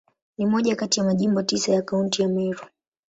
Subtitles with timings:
[0.37, 2.65] Ni moja kati ya Majimbo tisa ya Kaunti ya Meru.